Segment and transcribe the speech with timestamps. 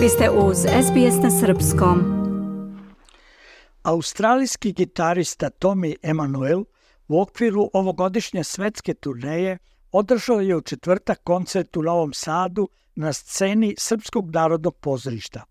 [0.00, 1.98] Vi ste uz SBS na Srpskom.
[3.82, 6.64] Australijski gitarista Tommy Emanuel
[7.08, 9.58] u okviru ovogodišnje svetske turneje
[9.92, 15.44] održao je u četvrtak koncert u Novom Sadu na sceni Srpskog narodnog pozorišta.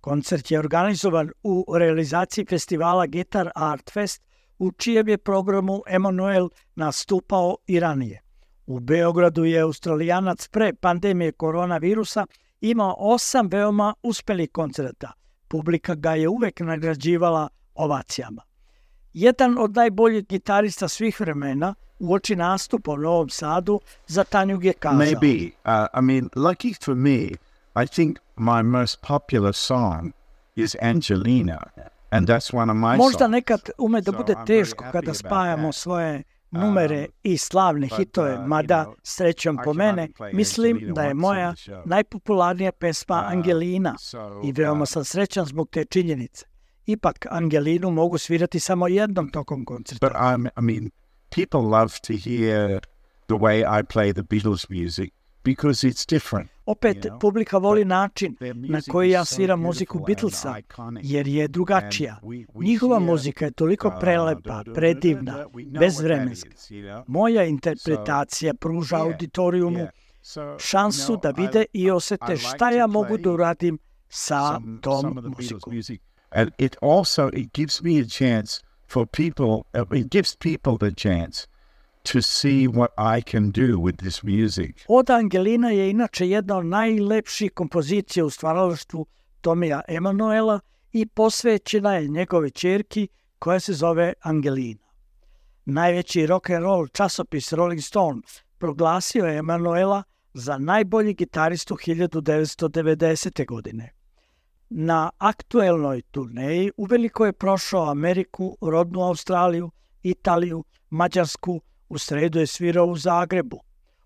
[0.00, 4.22] Koncert je organizovan u realizaciji festivala Guitar Art Fest,
[4.58, 8.22] u čijem je programu Emanuel nastupao i ranije.
[8.66, 12.26] U Beogradu je australijanac pre pandemije koronavirusa
[12.60, 15.12] imao osam veoma uspelih koncerta.
[15.48, 18.42] Publika ga je uvek nagrađivala ovacijama.
[19.12, 24.72] Jedan od najboljih gitarista svih vremena u oči nastupa u Novom Sadu za Tanjug je
[24.72, 24.98] kazao.
[24.98, 25.50] Maybe.
[25.64, 27.18] Uh, I mean, lucky for me,
[27.82, 30.12] I think my most popular song
[30.56, 31.58] is Angelina.
[32.10, 37.06] And that's one of my Možda nekad ume da bude teško kada spajamo svoje numere
[37.22, 41.54] i slavne but, hitove, mada srećom po mene, mislim da je moja
[41.84, 43.96] najpopularnija pesma Angelina.
[44.44, 46.46] i veoma sam srećan zbog te činjenice.
[46.86, 50.08] Ipak Angelinu mogu svirati samo jednom tokom koncerta.
[50.08, 50.90] But I'm, I mean,
[51.30, 52.80] people love to hear
[53.26, 56.50] the way I play the Beatles music because it's different.
[56.66, 60.56] Opet, publika voli način na koji ja sviram muziku Beatlesa,
[61.02, 62.20] jer je drugačija.
[62.54, 65.46] Njihova muzika je toliko uh, prelepa, predivna,
[65.80, 66.50] bezvremenska.
[67.06, 69.88] Moja interpretacija pruža auditorijumu
[70.58, 75.74] šansu da vide i osete šta ja mogu da uradim sa tom muzikom.
[76.30, 79.62] And it also it gives me a chance for people,
[79.98, 81.49] it gives people the chance
[82.02, 84.84] to see what I can do with this music.
[84.88, 89.06] Oda Angelina je inače jedna od najlepših kompozicija u stvaralaštvu
[89.40, 90.60] Tomija Emanuela
[90.92, 94.90] i posvećena je njegove čerki koja se zove Angelina.
[95.64, 98.20] Najveći rock and roll časopis Rolling Stone
[98.58, 100.02] proglasio je Emanuela
[100.34, 103.46] za najbolji gitaristu 1990.
[103.46, 103.92] godine.
[104.70, 109.70] Na aktuelnoj turneji uveliko je prošao Ameriku, rodnu Australiju,
[110.02, 113.60] Italiju, Mađarsku, u sredu je svirao u Zagrebu.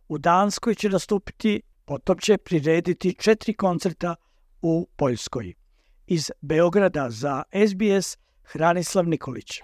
[0.09, 4.15] U Danskoj će nastupiti, potom će prirediti četiri koncerta
[4.63, 5.55] u Poljskoj.
[6.07, 9.61] Iz Beograda za SBS Hranislav Nikolić.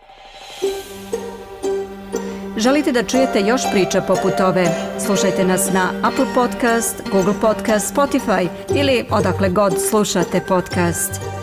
[2.57, 4.67] Želite da čujete još priča poput ove?
[5.07, 11.40] Slušajte nas na Apple Podcast, Google Podcast, Spotify ili odakle god slušate podcast.